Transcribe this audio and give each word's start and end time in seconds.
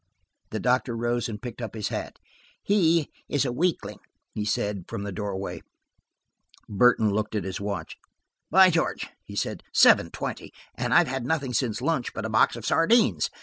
The 0.49 0.59
doctor 0.59 0.97
rose 0.97 1.29
and 1.29 1.39
picked 1.39 1.61
up 1.61 1.75
his 1.75 1.89
hat. 1.89 2.17
"He 2.63 3.11
is 3.29 3.45
a 3.45 3.51
weakling," 3.51 3.99
he 4.33 4.43
said, 4.45 4.85
from 4.87 5.03
the 5.03 5.11
doorway. 5.11 5.61
Burton 6.67 7.11
looked 7.11 7.35
at 7.35 7.43
his 7.43 7.61
watch. 7.61 7.97
"By 8.49 8.71
George!" 8.71 9.07
he 9.25 9.35
said. 9.35 9.61
"Seven 9.71 10.09
twenty, 10.09 10.53
and 10.73 10.91
I've 10.91 11.05
had 11.05 11.27
nothing 11.27 11.53
since 11.53 11.83
lunch 11.83 12.15
but 12.15 12.25
a 12.25 12.29
box 12.31 12.55
of 12.55 12.65
sardines. 12.65 13.29